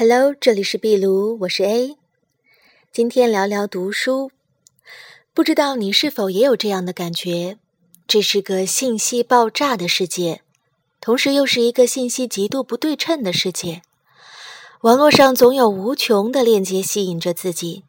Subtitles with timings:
[0.00, 1.96] Hello，这里是壁炉，我是 A。
[2.92, 4.30] 今天聊聊读书，
[5.34, 7.58] 不知道你是否也有这样的感觉？
[8.06, 10.42] 这是个信息爆炸的世界，
[11.00, 13.82] 同时又是一个信息极度不对称的世界。
[14.82, 17.82] 网络上总有无穷的链接吸引着自己。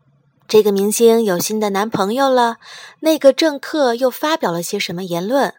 [0.47, 2.57] 这个明星有新的男朋友了，
[3.01, 5.53] 那个政客又发表了些什么言论？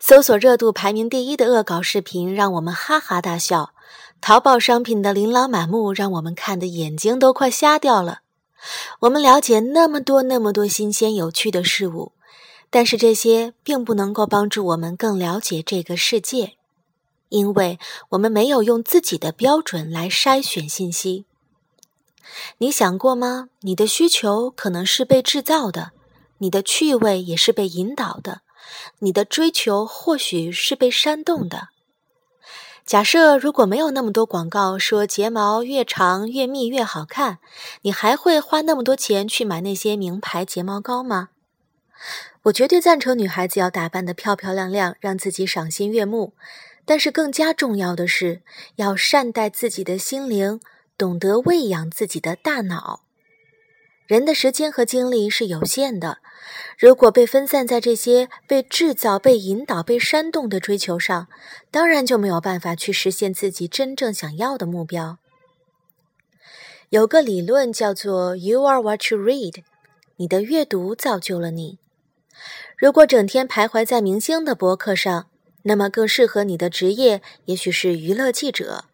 [0.00, 3.72] 搜索热度排名第一的恶搞视频让我们哈哈大笑。
[4.26, 8.22] 淘宝商品的琳琅满目，让我们看的眼睛都快瞎掉了。
[9.02, 12.10] 我们了解那么多那么多新鲜有趣的事物，
[12.68, 16.54] 但是这些并不能够帮助我们更了解这个世界，
[17.28, 21.24] 因为我们没有用自己的标准来筛选信息。
[22.58, 23.48] 你想过吗？
[23.60, 25.92] 你的需求可能是被制造的，
[26.38, 28.40] 你的趣味也是被引导的，
[28.98, 31.68] 你的追求或许是被煽动的。
[32.86, 37.38] 假设如果没有那么多广告说睫毛越长越密越好看，
[37.82, 41.30] 你还会花那么多钱去买那些名牌睫毛膏吗？
[42.44, 46.34] 我绝对赞成女孩子要打扮得漂漂亮亮，让自己赏心悦目。
[46.84, 48.42] 但是更加重要的是，
[48.76, 50.60] 要善待自己的心灵，
[50.96, 53.05] 懂得喂养自己的大脑。
[54.06, 56.18] 人的时间和精力是有限的，
[56.78, 61.26] 如果被分散在这些被制造、被引导、被煽动的追求上，
[61.72, 65.18] 当然就没有办法去实现自己真正想要的目标。
[66.90, 69.64] 有个理论叫做 “You are what you read”，
[70.16, 71.78] 你的阅读造就了你。
[72.76, 75.26] 如果整天徘徊在明星的博客上，
[75.62, 78.84] 那么更适合你的职业也许是娱乐记者。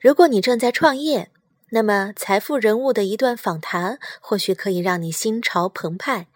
[0.00, 1.30] 如果你正在创业，
[1.74, 6.28] 那么，财富人物的一段访谈或许可以让你心潮澎湃，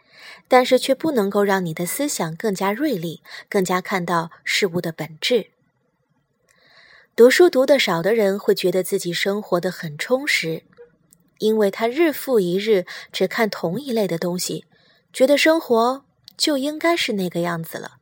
[0.48, 5.50] 但是却不能够让你的思想更加锐利，更加看到事物的本质。
[7.14, 10.64] 读书读得少的人会觉得自己生活的很充实，
[11.39, 14.64] 因为他日复一日只看同一类的东西，
[15.12, 16.05] 觉得生活
[16.37, 17.99] 就应该是那个样子了。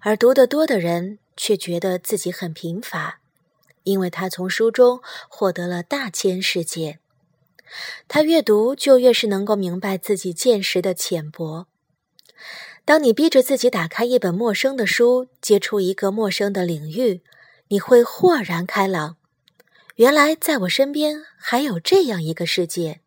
[0.00, 3.19] 而读得多的人却觉得自己很贫乏。
[3.84, 6.98] 因为他从书中获得了大千世界，
[8.08, 11.66] 他越读就越是能够明白自己见识的浅薄。
[12.84, 17.22] 当你逼着自己打开一本陌生的书，接触一个陌生的领域，
[17.68, 19.16] 你会豁然开朗。
[19.96, 23.00] 原来在我身边还有这样一个世界。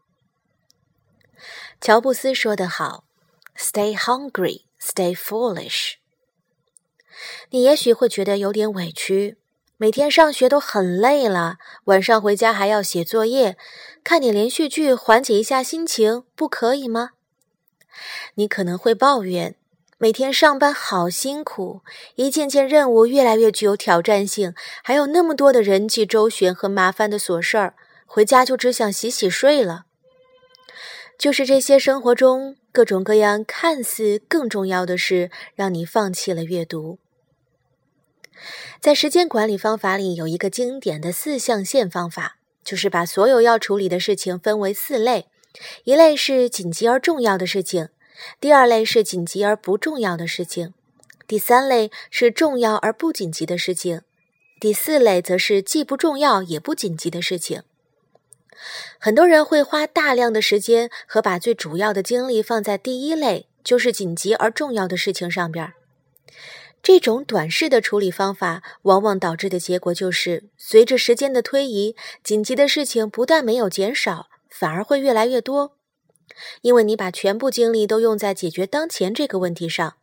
[1.81, 3.05] 乔布斯说得好
[3.57, 5.95] ：“Stay hungry, stay foolish。”
[7.49, 9.37] 你也许会觉得有点委屈。
[9.83, 11.57] 每天上学都很累了，
[11.87, 13.57] 晚上回家还要写作业，
[14.01, 17.09] 看点连续剧缓解一下心情，不可以吗？
[18.35, 19.57] 你可能会抱怨，
[19.97, 21.81] 每天上班好辛苦，
[22.15, 29.83] 一件件任务越来越具有挑战性，还有那么多的人际周旋和麻烦的琐事儿，回家就只想洗洗睡了。
[31.17, 36.99] 就是这些生活中各种各样看似更重要的事，让你放弃了阅读。
[38.79, 45.27] 在时间管理方法里，有一个经典的四象限方法，就是把所有要处理的事情分为四类：
[45.83, 47.89] 一类是紧急而重要的事情，
[48.39, 50.73] 第二类是紧急而不重要的事情，
[51.27, 54.01] 第三类是重要而不紧急的事情，
[54.59, 57.63] 第四类则是既不重要也不紧急的事情。
[58.97, 65.73] 很多人会花大量的时间和把最主要的精力放在第一类，就是紧急而重要的事情上边。
[66.83, 75.77] 这种短视的处理方法，往往导致的结果就是，随着时间的推移，紧急的事情不但没有减少，反而会越来越多。
[76.61, 79.95] 因为你把全部精力都用在解决当前这个问题上，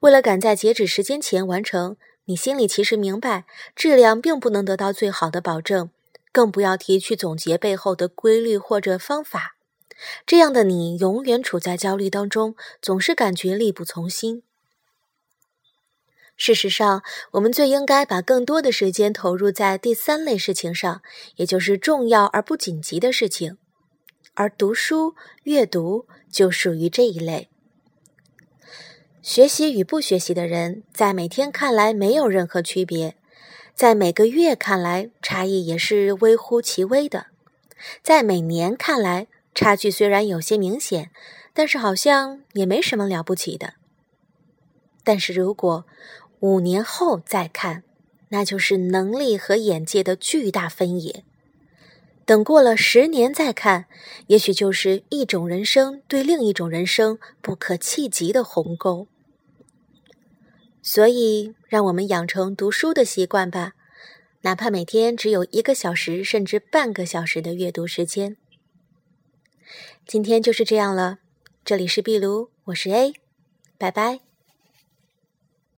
[0.00, 1.96] 为了赶在截止时间前完成，
[2.26, 5.88] 你心里其实明白，质量并不能得到最好的保证，
[6.30, 9.56] 更不要提去总结背后的规律或者方法。
[10.26, 14.42] 这样的你，永远处在焦虑当中，总是感觉力不从心。
[16.38, 21.02] 事实上，我们最应该把更多的时间投入在第三类事情上，
[21.34, 23.58] 也就是重要而不紧急的事情。
[24.34, 27.50] 而读书、阅读就属于这一类。
[29.20, 33.16] 学习与不学习的人，在每天看来没有任何区别，
[33.74, 37.26] 在每个月看来差异也是微乎其微的，
[38.00, 41.10] 在每年看来差距虽然有些明显，
[41.52, 43.74] 但是好像也没什么了不起的。
[45.02, 45.86] 但是如果
[46.40, 47.82] 五年后再看，
[48.28, 51.24] 那就是能力和眼界的巨大分野；
[52.24, 53.86] 等过了十年再看，
[54.28, 59.08] 也许就是一种人生对另一种人生不可企及的鸿沟。
[60.80, 63.72] 所以，让我们养成读书的习惯吧，
[64.42, 68.36] 哪怕每天只有一个小时甚至半个小时的阅读时间。
[70.06, 71.18] 今天就是这样了，
[71.64, 73.12] 这里是壁炉，我是 A，
[73.76, 74.27] 拜拜。